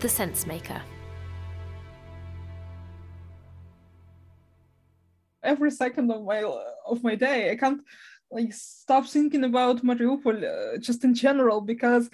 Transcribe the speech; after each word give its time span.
The 0.00 0.08
Sense 0.08 0.46
Maker. 0.46 0.82
every 5.42 5.70
second 5.70 6.10
of 6.10 6.22
my 6.22 6.42
of 6.92 7.02
my 7.02 7.14
day. 7.14 7.50
I 7.50 7.56
can't 7.56 7.82
like 8.30 8.52
stop 8.52 9.06
thinking 9.06 9.44
about 9.44 9.84
Mariupol 9.84 10.38
uh, 10.42 10.78
just 10.78 11.04
in 11.04 11.14
general 11.14 11.60
because 11.60 12.04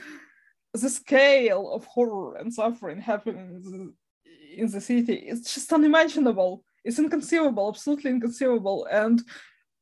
the 0.73 0.89
scale 0.89 1.65
of 1.73 1.85
horror 1.85 2.37
and 2.37 2.53
suffering 2.53 3.01
happening 3.01 3.49
in 3.55 3.63
the, 3.65 4.63
in 4.63 4.71
the 4.71 4.81
city 4.81 5.15
is 5.15 5.41
just 5.55 5.73
unimaginable. 5.73 6.65
It's 6.85 6.99
inconceivable, 6.99 7.69
absolutely 7.69 8.11
inconceivable, 8.13 8.87
and 8.91 9.21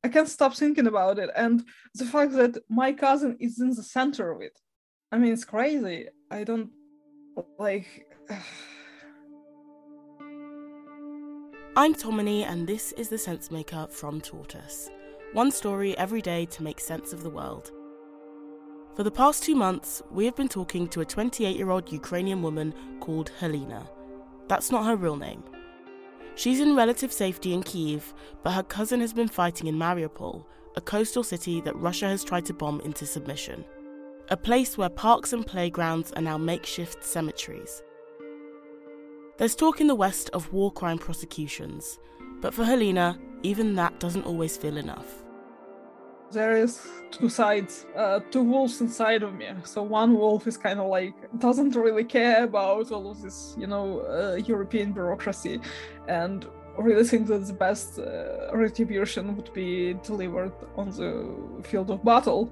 I 0.02 0.08
can't 0.08 0.28
stop 0.28 0.54
thinking 0.54 0.86
about 0.86 1.18
it. 1.18 1.30
And 1.36 1.62
the 1.94 2.06
fact 2.06 2.32
that 2.32 2.58
my 2.68 2.92
cousin 2.92 3.36
is 3.40 3.60
in 3.60 3.70
the 3.70 3.82
center 3.82 4.30
of 4.30 4.40
it, 4.40 4.56
I 5.12 5.18
mean, 5.18 5.32
it's 5.32 5.44
crazy. 5.44 6.08
I 6.30 6.44
don't 6.44 6.70
like. 7.58 8.06
I'm 11.76 11.94
Tomini, 11.94 12.44
and 12.44 12.66
this 12.66 12.92
is 12.92 13.08
the 13.08 13.16
Sensemaker 13.16 13.90
from 13.90 14.20
Tortoise. 14.20 14.90
One 15.32 15.50
story 15.50 15.98
every 15.98 16.22
day 16.22 16.46
to 16.46 16.62
make 16.62 16.78
sense 16.78 17.12
of 17.12 17.24
the 17.24 17.30
world. 17.30 17.72
For 18.94 19.02
the 19.02 19.10
past 19.10 19.42
two 19.42 19.56
months, 19.56 20.00
we 20.12 20.24
have 20.24 20.36
been 20.36 20.48
talking 20.48 20.86
to 20.88 21.00
a 21.00 21.04
28 21.04 21.56
year 21.56 21.70
old 21.70 21.90
Ukrainian 21.90 22.42
woman 22.42 22.72
called 23.00 23.32
Helena. 23.40 23.88
That's 24.46 24.70
not 24.70 24.86
her 24.86 24.94
real 24.94 25.16
name. 25.16 25.42
She's 26.36 26.60
in 26.60 26.76
relative 26.76 27.12
safety 27.12 27.52
in 27.52 27.64
Kiev, 27.64 28.14
but 28.44 28.52
her 28.52 28.62
cousin 28.62 29.00
has 29.00 29.12
been 29.12 29.28
fighting 29.28 29.66
in 29.66 29.74
Mariupol, 29.74 30.44
a 30.76 30.80
coastal 30.80 31.24
city 31.24 31.60
that 31.62 31.76
Russia 31.76 32.06
has 32.06 32.22
tried 32.22 32.44
to 32.46 32.54
bomb 32.54 32.80
into 32.82 33.06
submission. 33.06 33.64
A 34.30 34.36
place 34.38 34.78
where 34.78 34.88
parks 34.88 35.34
and 35.34 35.46
playgrounds 35.46 36.10
are 36.12 36.22
now 36.22 36.38
makeshift 36.38 37.04
cemeteries. 37.04 37.82
There's 39.36 39.54
talk 39.54 39.82
in 39.82 39.86
the 39.86 39.94
West 39.94 40.30
of 40.32 40.50
war 40.50 40.72
crime 40.72 40.96
prosecutions, 40.96 41.98
but 42.40 42.54
for 42.54 42.64
Helena, 42.64 43.18
even 43.42 43.74
that 43.74 44.00
doesn't 44.00 44.24
always 44.24 44.56
feel 44.56 44.78
enough. 44.78 45.24
There 46.32 46.56
is 46.56 46.80
two 47.10 47.28
sides, 47.28 47.84
uh, 47.94 48.20
two 48.30 48.42
wolves 48.42 48.80
inside 48.80 49.22
of 49.22 49.34
me. 49.34 49.50
So 49.64 49.82
one 49.82 50.14
wolf 50.14 50.46
is 50.46 50.56
kind 50.56 50.80
of 50.80 50.86
like 50.86 51.12
doesn't 51.38 51.76
really 51.76 52.04
care 52.04 52.44
about 52.44 52.92
all 52.92 53.10
of 53.10 53.20
this, 53.20 53.54
you 53.58 53.66
know, 53.66 54.00
uh, 54.00 54.36
European 54.36 54.92
bureaucracy, 54.92 55.60
and 56.08 56.46
really 56.78 57.04
think 57.04 57.26
that 57.26 57.46
the 57.46 57.52
best 57.52 57.98
uh, 57.98 58.48
retribution 58.54 59.36
would 59.36 59.52
be 59.52 59.94
delivered 60.02 60.54
on 60.76 60.88
the 60.90 61.62
field 61.62 61.90
of 61.90 62.02
battle 62.02 62.50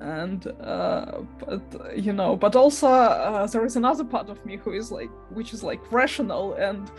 and 0.00 0.46
uh, 0.60 1.20
but 1.38 1.62
you 1.96 2.12
know 2.12 2.36
but 2.36 2.54
also 2.54 2.88
uh, 2.88 3.46
there 3.46 3.64
is 3.64 3.76
another 3.76 4.04
part 4.04 4.28
of 4.28 4.44
me 4.46 4.56
who 4.56 4.72
is 4.72 4.92
like 4.92 5.10
which 5.30 5.52
is 5.52 5.62
like 5.62 5.80
rational 5.92 6.54
and 6.54 6.90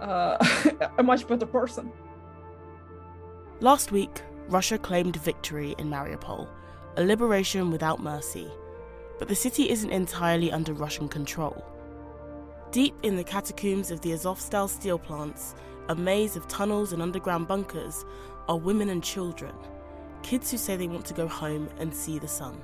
uh, 0.00 0.36
a 0.98 1.02
much 1.02 1.26
better 1.26 1.46
person. 1.46 1.90
Last 3.60 3.92
week 3.92 4.22
russia 4.48 4.78
claimed 4.78 5.16
victory 5.16 5.74
in 5.78 5.88
mariupol 5.88 6.48
a 6.96 7.04
liberation 7.04 7.70
without 7.70 8.02
mercy. 8.02 8.50
But 9.18 9.28
the 9.28 9.34
city 9.34 9.70
isn't 9.70 9.90
entirely 9.90 10.50
under 10.50 10.72
russian 10.72 11.08
control. 11.08 11.64
Deep 12.72 12.94
in 13.02 13.16
the 13.16 13.24
catacombs 13.24 13.90
of 13.90 14.00
the 14.00 14.10
azovstal 14.10 14.68
steel 14.68 14.98
plants 14.98 15.54
a 15.88 15.94
maze 15.94 16.36
of 16.36 16.46
tunnels 16.46 16.92
and 16.92 17.02
underground 17.02 17.48
bunkers 17.48 18.04
are 18.48 18.56
women 18.56 18.90
and 18.90 19.02
children 19.02 19.52
kids 20.22 20.50
who 20.50 20.56
say 20.56 20.76
they 20.76 20.88
want 20.88 21.04
to 21.06 21.14
go 21.14 21.26
home 21.26 21.68
and 21.78 21.94
see 21.94 22.18
the 22.18 22.28
sun. 22.28 22.60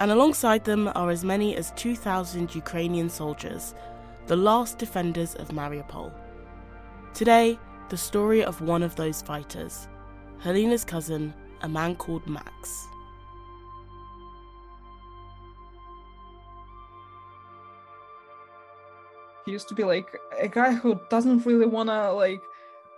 And 0.00 0.10
alongside 0.10 0.64
them 0.64 0.90
are 0.94 1.10
as 1.10 1.24
many 1.24 1.56
as 1.56 1.72
2,000 1.72 2.54
Ukrainian 2.54 3.08
soldiers, 3.08 3.74
the 4.26 4.36
last 4.36 4.78
defenders 4.78 5.34
of 5.34 5.48
Mariupol. 5.48 6.12
Today, 7.14 7.58
the 7.88 7.96
story 7.96 8.44
of 8.44 8.60
one 8.60 8.82
of 8.82 8.94
those 8.96 9.22
fighters, 9.22 9.88
Helena's 10.40 10.84
cousin, 10.84 11.34
a 11.62 11.68
man 11.68 11.96
called 11.96 12.26
Max. 12.26 12.86
He 19.48 19.52
used 19.52 19.68
to 19.68 19.74
be 19.74 19.84
like 19.84 20.08
a 20.38 20.46
guy 20.46 20.74
who 20.74 21.00
doesn't 21.08 21.46
really 21.46 21.64
want 21.64 21.88
to 21.88 22.12
like 22.12 22.42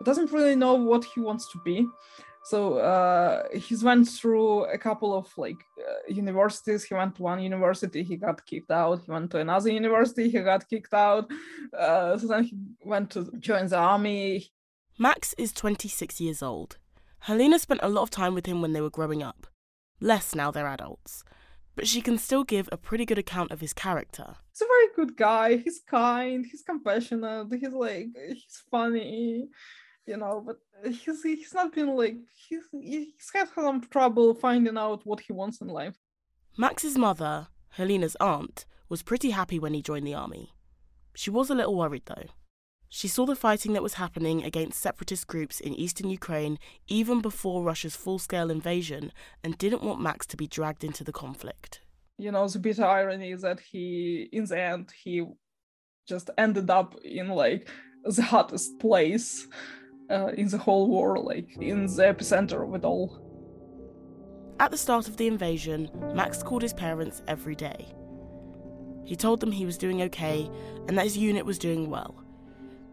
doesn't 0.02 0.32
really 0.32 0.56
know 0.56 0.74
what 0.74 1.04
he 1.04 1.20
wants 1.20 1.48
to 1.52 1.58
be. 1.64 1.86
So 2.42 2.78
uh, 2.78 3.44
he's 3.54 3.84
went 3.84 4.08
through 4.08 4.64
a 4.64 4.78
couple 4.78 5.14
of 5.14 5.26
like 5.36 5.62
uh, 5.78 6.12
universities. 6.12 6.82
He 6.84 6.94
went 6.94 7.14
to 7.16 7.22
one 7.22 7.40
university 7.40 8.02
he 8.02 8.16
got 8.16 8.44
kicked 8.46 8.72
out. 8.72 9.02
He 9.04 9.10
went 9.12 9.30
to 9.30 9.38
another 9.38 9.70
university 9.70 10.28
he 10.28 10.40
got 10.40 10.68
kicked 10.68 10.92
out. 10.92 11.30
Uh, 11.78 12.18
so 12.18 12.26
then 12.26 12.42
he 12.44 12.56
went 12.84 13.10
to 13.10 13.30
join 13.38 13.68
the 13.68 13.76
army. 13.76 14.50
Max 14.98 15.34
is 15.38 15.52
26 15.52 16.20
years 16.20 16.42
old. 16.42 16.78
Helena 17.20 17.58
spent 17.60 17.80
a 17.82 17.88
lot 17.88 18.02
of 18.02 18.10
time 18.10 18.34
with 18.34 18.46
him 18.46 18.60
when 18.60 18.72
they 18.72 18.80
were 18.80 18.90
growing 18.98 19.22
up. 19.22 19.46
Less 20.00 20.34
now 20.34 20.50
they're 20.50 20.66
adults 20.66 21.22
but 21.76 21.86
she 21.86 22.00
can 22.00 22.18
still 22.18 22.44
give 22.44 22.68
a 22.72 22.76
pretty 22.76 23.04
good 23.04 23.18
account 23.18 23.50
of 23.50 23.60
his 23.60 23.72
character. 23.72 24.36
He's 24.52 24.62
a 24.62 24.66
very 24.66 24.88
good 24.96 25.16
guy. 25.16 25.56
He's 25.56 25.80
kind. 25.80 26.44
He's 26.50 26.62
compassionate. 26.62 27.48
He's 27.52 27.72
like 27.72 28.08
he's 28.28 28.62
funny, 28.70 29.48
you 30.06 30.16
know. 30.16 30.44
But 30.46 30.56
he's 30.92 31.22
he's 31.22 31.54
not 31.54 31.72
been 31.74 31.94
like 31.96 32.16
he's 32.48 32.64
he's 32.72 33.30
had 33.32 33.48
some 33.54 33.80
trouble 33.82 34.34
finding 34.34 34.76
out 34.76 35.06
what 35.06 35.20
he 35.20 35.32
wants 35.32 35.60
in 35.60 35.68
life. 35.68 35.96
Max's 36.58 36.98
mother, 36.98 37.48
Helena's 37.70 38.16
aunt, 38.20 38.66
was 38.88 39.02
pretty 39.02 39.30
happy 39.30 39.58
when 39.58 39.74
he 39.74 39.82
joined 39.82 40.06
the 40.06 40.14
army. 40.14 40.54
She 41.14 41.30
was 41.30 41.50
a 41.50 41.54
little 41.54 41.76
worried 41.76 42.02
though. 42.06 42.26
She 42.92 43.06
saw 43.06 43.24
the 43.24 43.36
fighting 43.36 43.72
that 43.74 43.84
was 43.84 43.94
happening 43.94 44.42
against 44.42 44.80
separatist 44.80 45.28
groups 45.28 45.60
in 45.60 45.74
eastern 45.74 46.10
Ukraine 46.10 46.58
even 46.88 47.20
before 47.20 47.62
Russia's 47.62 47.94
full 47.94 48.18
scale 48.18 48.50
invasion 48.50 49.12
and 49.44 49.56
didn't 49.56 49.84
want 49.84 50.00
Max 50.00 50.26
to 50.26 50.36
be 50.36 50.48
dragged 50.48 50.82
into 50.82 51.04
the 51.04 51.12
conflict. 51.12 51.82
You 52.18 52.32
know, 52.32 52.48
the 52.48 52.58
bitter 52.58 52.84
irony 52.84 53.30
is 53.30 53.42
that 53.42 53.60
he, 53.60 54.28
in 54.32 54.44
the 54.44 54.60
end, 54.60 54.92
he 55.04 55.24
just 56.08 56.30
ended 56.36 56.68
up 56.68 56.96
in 57.04 57.28
like 57.28 57.68
the 58.04 58.22
hottest 58.22 58.80
place 58.80 59.46
uh, 60.10 60.32
in 60.36 60.48
the 60.48 60.58
whole 60.58 60.88
war, 60.88 61.16
like 61.20 61.56
in 61.60 61.86
the 61.86 62.02
epicenter 62.02 62.66
of 62.66 62.74
it 62.74 62.84
all. 62.84 63.24
At 64.58 64.72
the 64.72 64.76
start 64.76 65.06
of 65.06 65.16
the 65.16 65.28
invasion, 65.28 65.88
Max 66.12 66.42
called 66.42 66.62
his 66.62 66.74
parents 66.74 67.22
every 67.28 67.54
day. 67.54 67.94
He 69.04 69.14
told 69.14 69.38
them 69.38 69.52
he 69.52 69.64
was 69.64 69.78
doing 69.78 70.02
okay 70.02 70.50
and 70.88 70.98
that 70.98 71.04
his 71.04 71.16
unit 71.16 71.46
was 71.46 71.56
doing 71.56 71.88
well 71.88 72.24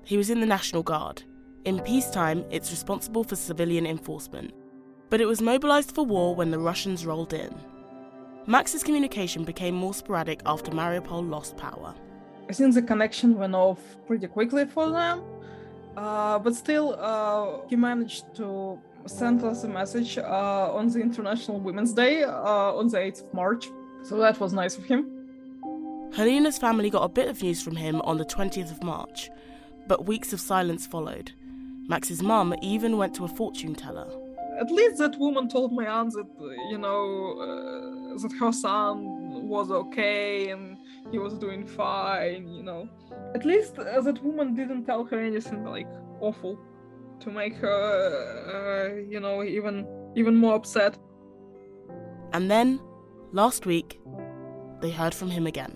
he 0.08 0.16
was 0.16 0.30
in 0.30 0.40
the 0.40 0.46
National 0.46 0.84
Guard. 0.84 1.24
In 1.66 1.82
peacetime, 1.82 2.46
it's 2.50 2.72
responsible 2.72 3.26
for 3.26 3.36
civilian 3.36 3.86
enforcement. 3.86 4.54
But 5.10 5.20
it 5.20 5.26
was 5.26 5.42
mobilised 5.42 5.94
for 5.94 6.06
war 6.06 6.34
when 6.34 6.50
the 6.50 6.60
Russians 6.60 7.06
rolled 7.06 7.34
in. 7.34 7.54
Max's 8.46 8.84
communication 8.84 9.44
became 9.44 9.76
more 9.76 9.94
sporadic 9.94 10.42
after 10.46 10.72
Mariupol 10.72 11.30
lost 11.30 11.58
power. 11.58 11.94
I 12.50 12.54
think 12.54 12.74
the 12.74 12.82
connection 12.82 13.38
went 13.38 13.54
off 13.54 13.82
pretty 14.08 14.28
quickly 14.28 14.66
for 14.66 14.90
them, 14.90 15.24
uh, 15.98 16.40
but 16.40 16.56
still, 16.56 16.96
uh, 16.98 17.68
he 17.68 17.76
managed 17.76 18.34
to 18.38 18.80
send 19.08 19.44
us 19.44 19.66
a 19.66 19.68
message 19.68 20.18
uh, 20.18 20.74
on 20.74 20.88
the 20.88 21.02
International 21.02 21.60
Women's 21.60 21.92
Day 21.92 22.24
uh, 22.24 22.80
on 22.80 22.88
the 22.88 22.98
8th 22.98 23.26
of 23.26 23.34
March. 23.34 23.68
So 24.04 24.16
that 24.20 24.40
was 24.40 24.54
nice 24.54 24.78
of 24.78 24.86
him. 24.86 25.12
Helena's 26.14 26.58
family 26.58 26.90
got 26.90 27.04
a 27.04 27.10
bit 27.10 27.28
of 27.28 27.44
news 27.44 27.62
from 27.62 27.76
him 27.76 28.00
on 28.04 28.18
the 28.18 28.26
20th 28.26 28.72
of 28.72 28.82
March, 28.82 29.30
but 29.88 30.06
weeks 30.06 30.34
of 30.34 30.40
silence 30.40 30.86
followed. 30.86 31.32
Max's 31.88 32.22
mum 32.22 32.54
even 32.62 32.98
went 32.98 33.14
to 33.16 33.24
a 33.24 33.28
fortune 33.28 33.74
teller. 33.74 34.08
At 34.60 34.72
least 34.72 34.98
that 34.98 35.18
woman 35.20 35.48
told 35.48 35.72
my 35.72 35.86
aunt 35.86 36.14
that, 36.14 36.28
you 36.70 36.78
know, 36.78 37.38
uh, 37.40 38.18
that 38.18 38.34
her 38.40 38.52
son 38.52 39.48
was 39.48 39.72
okay 39.72 40.50
and 40.50 40.78
he 41.12 41.20
was 41.20 41.38
doing 41.38 41.66
fine, 41.66 42.48
you 42.48 42.64
know. 42.64 42.90
At 43.36 43.46
least 43.46 43.78
uh, 43.78 44.02
that 44.02 44.22
woman 44.24 44.56
didn't 44.56 44.86
tell 44.86 45.06
her 45.06 45.20
anything 45.20 45.64
like 45.64 45.88
awful 46.20 46.60
to 47.20 47.30
make 47.30 47.56
her, 47.56 48.92
uh, 48.92 49.10
you 49.10 49.20
know, 49.20 49.44
even 49.44 49.88
even 50.16 50.36
more 50.36 50.56
upset. 50.56 50.98
And 52.34 52.50
then, 52.52 52.80
last 53.32 53.66
week, 53.66 54.00
they 54.82 54.90
heard 54.90 55.14
from 55.14 55.30
him 55.30 55.48
again. 55.48 55.76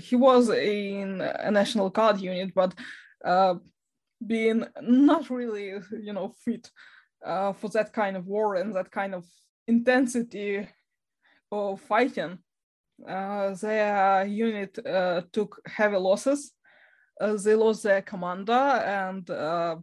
He 0.00 0.16
was 0.16 0.50
in 0.50 1.20
a 1.20 1.50
National 1.50 1.90
Guard 1.90 2.20
unit, 2.20 2.54
but 2.54 2.74
uh, 3.24 3.54
being 4.24 4.66
not 4.82 5.30
really, 5.30 5.74
you 6.00 6.12
know, 6.12 6.34
fit 6.44 6.70
uh, 7.24 7.52
for 7.52 7.68
that 7.70 7.92
kind 7.92 8.16
of 8.16 8.26
war 8.26 8.56
and 8.56 8.74
that 8.74 8.90
kind 8.90 9.14
of 9.14 9.24
intensity 9.66 10.68
of 11.50 11.80
fighting. 11.80 12.38
Uh, 13.08 13.54
their 13.54 14.26
unit 14.26 14.78
uh, 14.84 15.22
took 15.32 15.60
heavy 15.66 15.96
losses 15.96 16.52
uh, 17.20 17.36
they 17.36 17.54
lost 17.54 17.82
their 17.82 18.02
commander, 18.02 18.52
and 18.52 19.28
uh, 19.30 19.76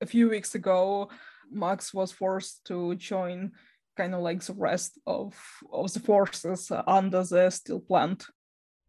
a 0.00 0.06
few 0.06 0.28
weeks 0.28 0.54
ago, 0.54 1.10
Max 1.50 1.92
was 1.92 2.12
forced 2.12 2.64
to 2.66 2.94
join 2.96 3.52
kind 3.96 4.14
of 4.14 4.20
like 4.20 4.42
the 4.42 4.54
rest 4.54 4.98
of, 5.06 5.34
of 5.72 5.92
the 5.92 6.00
forces 6.00 6.70
under 6.86 7.24
the 7.24 7.50
steel 7.50 7.80
plant. 7.80 8.26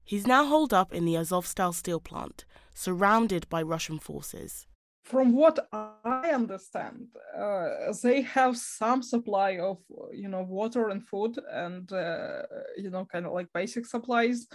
He's 0.10 0.26
now 0.26 0.44
holed 0.46 0.74
up 0.74 0.92
in 0.92 1.06
the 1.06 1.14
Azovstal 1.14 1.72
steel 1.72 2.00
plant, 2.00 2.44
surrounded 2.74 3.48
by 3.48 3.62
Russian 3.62 4.00
forces. 4.00 4.66
From 5.04 5.34
what 5.34 5.68
I 5.72 6.32
understand, 6.34 7.10
uh, 7.38 7.94
they 8.02 8.24
have 8.24 8.58
some 8.58 9.04
supply 9.04 9.60
of, 9.60 9.78
you 10.12 10.28
know, 10.28 10.42
water 10.42 10.90
and 10.90 11.08
food, 11.08 11.38
and 11.52 11.94
uh, 11.94 12.42
you 12.76 12.90
know, 12.90 13.06
kind 13.06 13.28
of 13.28 13.34
like 13.34 13.54
basic 13.54 13.86
supplies. 13.86 14.48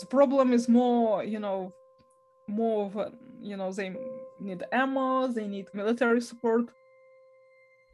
The 0.00 0.06
problem 0.06 0.52
is 0.52 0.68
more, 0.68 1.22
you 1.22 1.38
know, 1.38 1.72
more 2.48 2.86
of 2.86 2.96
a, 2.96 3.12
you 3.40 3.56
know 3.56 3.70
they 3.72 3.94
need 4.40 4.64
ammo 4.72 5.28
they 5.28 5.46
need 5.46 5.66
military 5.72 6.20
support 6.20 6.64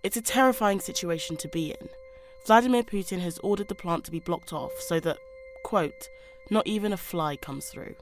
it's 0.02 0.16
a 0.16 0.22
terrifying 0.22 0.80
situation 0.80 1.36
to 1.36 1.48
be 1.48 1.70
in 1.70 1.88
vladimir 2.46 2.82
putin 2.82 3.20
has 3.20 3.38
ordered 3.40 3.68
the 3.68 3.74
plant 3.74 4.04
to 4.04 4.10
be 4.10 4.20
blocked 4.20 4.52
off 4.52 4.72
so 4.80 4.98
that 4.98 5.18
quote 5.68 6.08
not 6.50 6.66
even 6.66 6.94
a 6.94 6.96
fly 6.96 7.36
comes 7.36 7.66
through. 7.68 7.94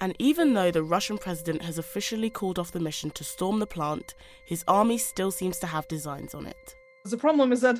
And 0.00 0.12
even 0.18 0.54
though 0.54 0.72
the 0.72 0.82
russian 0.96 1.18
president 1.18 1.62
has 1.62 1.78
officially 1.78 2.30
called 2.38 2.58
off 2.58 2.72
the 2.72 2.86
mission 2.88 3.10
to 3.12 3.22
storm 3.22 3.60
the 3.60 3.74
plant 3.76 4.08
his 4.44 4.64
army 4.66 4.98
still 4.98 5.30
seems 5.30 5.58
to 5.60 5.68
have 5.68 5.86
designs 5.96 6.34
on 6.34 6.44
it. 6.46 6.74
The 7.04 7.16
problem 7.26 7.52
is 7.52 7.60
that 7.60 7.78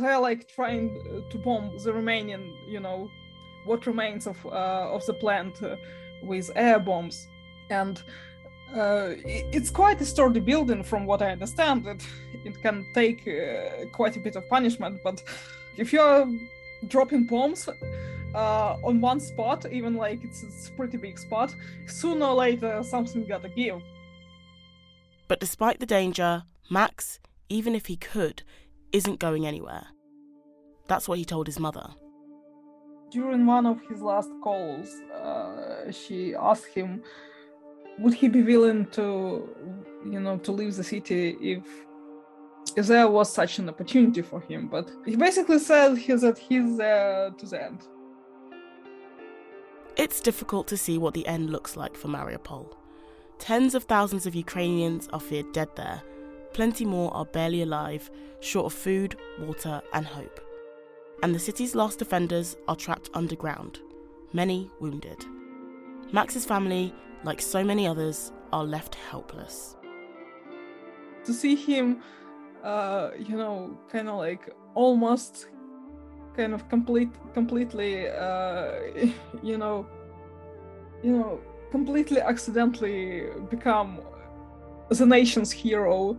they're 0.00 0.24
like 0.28 0.46
trying 0.58 0.86
to 1.30 1.38
bomb 1.38 1.66
the 1.84 1.92
Romanian, 1.98 2.42
you 2.68 2.80
know 2.80 3.08
what 3.64 3.86
remains 3.86 4.26
of 4.26 4.38
uh, 4.44 4.96
of 4.96 5.02
the 5.06 5.14
plant 5.14 5.54
uh, 5.62 5.76
with 6.30 6.50
air 6.54 6.78
bombs. 6.78 7.16
And 7.70 7.96
uh, 8.74 9.10
it's 9.58 9.70
quite 9.70 10.00
a 10.00 10.04
sturdy 10.12 10.40
building 10.40 10.82
from 10.84 11.06
what 11.06 11.20
I 11.22 11.30
understand. 11.36 11.86
It, 11.86 12.02
it 12.48 12.56
can 12.64 12.86
take 12.92 13.20
uh, 13.26 13.86
quite 13.98 14.16
a 14.16 14.20
bit 14.26 14.36
of 14.36 14.42
punishment, 14.48 15.00
but 15.02 15.22
if 15.82 15.92
you're 15.92 16.26
dropping 16.88 17.24
bombs 17.24 17.68
uh, 18.34 18.76
on 18.84 19.00
one 19.00 19.20
spot, 19.20 19.66
even 19.70 19.94
like 19.94 20.22
it's, 20.24 20.42
it's 20.42 20.68
a 20.68 20.72
pretty 20.72 20.96
big 20.96 21.18
spot, 21.18 21.54
sooner 21.86 22.26
or 22.26 22.34
later 22.34 22.82
something 22.82 23.26
gotta 23.26 23.48
give. 23.48 23.80
But 25.28 25.40
despite 25.40 25.80
the 25.80 25.86
danger, 25.86 26.44
Max, 26.70 27.20
even 27.48 27.74
if 27.74 27.86
he 27.86 27.96
could, 27.96 28.42
isn't 28.92 29.18
going 29.18 29.46
anywhere. 29.46 29.86
That's 30.88 31.08
what 31.08 31.18
he 31.18 31.24
told 31.24 31.46
his 31.46 31.58
mother. 31.58 31.88
During 33.10 33.46
one 33.46 33.66
of 33.66 33.80
his 33.88 34.00
last 34.00 34.30
calls, 34.42 34.88
uh, 35.14 35.90
she 35.92 36.34
asked 36.34 36.74
him 36.74 37.02
would 37.98 38.14
he 38.14 38.28
be 38.28 38.42
willing 38.42 38.86
to 38.86 39.48
you 40.04 40.20
know 40.20 40.36
to 40.38 40.52
leave 40.52 40.74
the 40.76 40.84
city 40.84 41.36
if 41.40 41.62
if 42.76 42.86
there 42.86 43.08
was 43.08 43.32
such 43.32 43.58
an 43.58 43.68
opportunity 43.68 44.22
for 44.22 44.40
him 44.40 44.66
but 44.68 44.90
he 45.04 45.16
basically 45.16 45.58
said 45.58 45.96
he, 45.96 46.12
that 46.14 46.38
he's 46.38 46.76
there 46.76 47.30
to 47.30 47.46
the 47.46 47.62
end 47.62 47.80
it's 49.96 50.20
difficult 50.20 50.66
to 50.68 50.76
see 50.76 50.98
what 50.98 51.14
the 51.14 51.26
end 51.26 51.50
looks 51.50 51.76
like 51.76 51.96
for 51.96 52.08
mariupol. 52.08 52.74
Tens 53.38 53.74
of 53.74 53.84
thousands 53.84 54.26
of 54.26 54.34
ukrainians 54.34 55.08
are 55.12 55.20
feared 55.20 55.52
dead 55.52 55.68
there. 55.76 56.02
Plenty 56.52 56.84
more 56.84 57.14
are 57.14 57.24
barely 57.24 57.62
alive 57.62 58.10
short 58.40 58.66
of 58.66 58.78
food 58.78 59.16
water 59.40 59.80
and 59.92 60.06
hope. 60.06 60.40
And 61.22 61.34
the 61.34 61.38
city's 61.38 61.74
last 61.74 61.98
defenders 61.98 62.56
are 62.68 62.76
trapped 62.76 63.10
underground 63.14 63.80
many 64.34 64.70
wounded. 64.80 65.24
Max's 66.10 66.46
family 66.46 66.94
like 67.24 67.40
so 67.40 67.62
many 67.62 67.86
others, 67.86 68.32
are 68.52 68.64
left 68.64 68.94
helpless. 68.94 69.76
To 71.24 71.32
see 71.32 71.54
him, 71.54 72.02
uh, 72.62 73.10
you 73.18 73.36
know, 73.36 73.78
kind 73.90 74.08
of 74.08 74.16
like 74.16 74.54
almost 74.74 75.48
kind 76.36 76.54
of 76.54 76.68
complete 76.68 77.10
completely 77.34 78.08
uh, 78.08 78.72
you 79.42 79.58
know 79.58 79.86
you 81.02 81.12
know 81.12 81.40
completely 81.70 82.20
accidentally 82.20 83.26
become 83.50 84.00
the 84.88 85.06
nation's 85.06 85.50
hero 85.50 86.16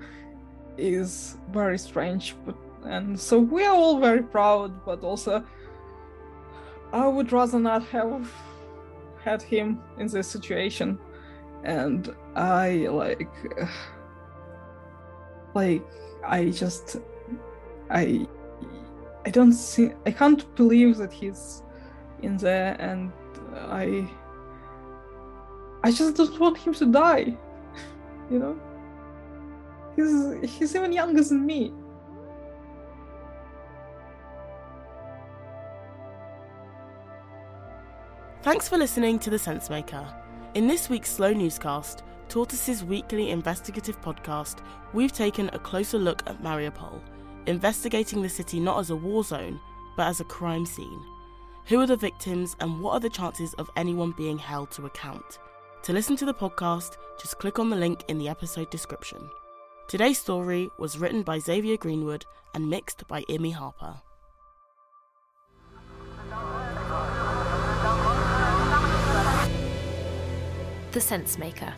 is 0.78 1.38
very 1.52 1.78
strange 1.78 2.36
but 2.46 2.56
and 2.86 3.20
so 3.20 3.40
we 3.40 3.64
are 3.64 3.76
all 3.76 4.00
very 4.00 4.24
proud 4.24 4.84
but 4.86 5.04
also 5.04 5.44
i 6.92 7.08
would 7.08 7.32
rather 7.32 7.60
not 7.60 7.84
have 7.86 8.30
had 9.24 9.42
him 9.42 9.82
in 9.98 10.08
this 10.08 10.28
situation. 10.28 11.00
And 11.64 12.14
i 12.36 12.88
like 12.92 13.30
like 15.54 15.86
i 16.26 16.50
just 16.50 16.98
i 17.90 18.28
i 19.26 19.30
don't 19.30 19.54
see 19.54 19.92
i 20.06 20.12
can't 20.12 20.56
believe 20.56 20.98
that 20.98 21.12
he's 21.12 21.64
in 22.22 22.38
there 22.38 22.76
and 22.80 23.12
i 23.56 24.08
i 25.84 25.92
just 25.92 26.16
don't 26.16 26.40
want 26.40 26.58
him 26.58 26.74
to 26.74 26.86
die 26.86 27.36
you 28.30 28.40
know? 28.40 28.60
He's 29.96 30.58
he's 30.58 30.76
even 30.76 30.92
younger 30.92 31.24
than 31.24 31.46
me. 31.46 31.72
Thanks 38.42 38.68
for 38.68 38.78
listening 38.78 39.20
to 39.20 39.30
The 39.30 39.38
Sensemaker. 39.38 40.06
In 40.56 40.68
this 40.68 40.90
week's 40.90 41.12
Slow 41.12 41.32
Newscast, 41.32 42.04
Tortoise's 42.28 42.84
weekly 42.84 43.30
investigative 43.30 44.02
podcast, 44.02 44.64
we've 44.92 45.14
taken 45.14 45.50
a 45.54 45.60
closer 45.60 45.98
look 45.98 46.24
at 46.28 46.42
Mariupol, 46.42 47.00
investigating 47.48 48.22
the 48.22 48.30
city 48.30 48.60
not 48.60 48.80
as 48.80 48.90
a 48.90 48.96
war 48.96 49.24
zone, 49.24 49.60
but 49.96 50.08
as 50.08 50.20
a 50.20 50.26
crime 50.26 50.66
scene. 50.66 51.02
Who 51.66 51.80
are 51.80 51.88
the 51.88 51.96
victims 51.96 52.56
and 52.60 52.82
what 52.82 52.94
are 52.94 53.00
the 53.00 53.10
chances 53.10 53.54
of 53.56 53.70
anyone 53.76 54.14
being 54.18 54.38
held 54.38 54.72
to 54.72 54.86
account? 54.86 55.40
To 55.84 55.94
listen 55.94 56.16
to 56.18 56.26
the 56.26 56.34
podcast, 56.34 56.98
just 57.22 57.40
click 57.40 57.60
on 57.60 57.70
the 57.70 57.76
link 57.76 58.04
in 58.08 58.18
the 58.18 58.30
episode 58.30 58.70
description. 58.70 59.30
Today's 59.88 60.20
story 60.20 60.70
was 60.78 60.98
written 60.98 61.24
by 61.24 61.40
Xavier 61.40 61.78
Greenwood 61.78 62.26
and 62.54 62.70
mixed 62.70 63.08
by 63.08 63.22
Imi 63.24 63.54
Harper. 63.54 64.02
The 70.92 71.02
Sense 71.02 71.38
Maker. 71.38 71.74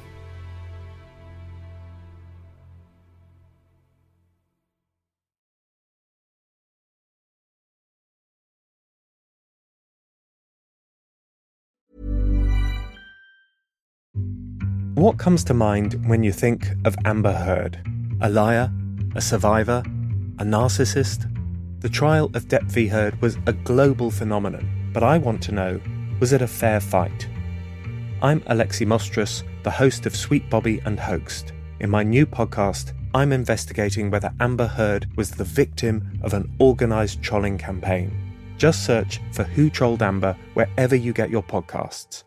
What 14.95 15.17
comes 15.17 15.43
to 15.45 15.53
mind 15.53 16.07
when 16.07 16.23
you 16.23 16.31
think 16.31 16.69
of 16.85 16.95
Amber 17.03 17.33
Heard? 17.33 17.85
A 18.21 18.29
liar? 18.29 18.71
A 19.15 19.19
survivor? 19.19 19.83
A 20.39 20.43
narcissist? 20.45 21.29
The 21.81 21.89
trial 21.89 22.31
of 22.33 22.47
Depp 22.47 22.63
v. 22.71 22.87
Heard 22.87 23.21
was 23.21 23.37
a 23.45 23.51
global 23.51 24.09
phenomenon, 24.09 24.89
but 24.93 25.03
I 25.03 25.17
want 25.17 25.43
to 25.43 25.51
know 25.51 25.81
was 26.21 26.31
it 26.31 26.41
a 26.41 26.47
fair 26.47 26.79
fight? 26.79 27.27
I'm 28.21 28.39
Alexi 28.43 28.87
Mostrous, 28.87 29.43
the 29.63 29.69
host 29.69 30.05
of 30.05 30.15
Sweet 30.15 30.49
Bobby 30.49 30.81
and 30.85 30.97
Hoaxed. 30.97 31.51
In 31.81 31.89
my 31.89 32.01
new 32.01 32.25
podcast, 32.25 32.93
I'm 33.13 33.33
investigating 33.33 34.09
whether 34.09 34.33
Amber 34.39 34.67
Heard 34.67 35.09
was 35.17 35.29
the 35.29 35.43
victim 35.43 36.17
of 36.23 36.33
an 36.33 36.55
organised 36.61 37.21
trolling 37.21 37.57
campaign. 37.57 38.13
Just 38.57 38.85
search 38.85 39.19
for 39.33 39.43
Who 39.43 39.69
Trolled 39.69 40.01
Amber 40.01 40.37
wherever 40.53 40.95
you 40.95 41.11
get 41.11 41.29
your 41.29 41.43
podcasts. 41.43 42.24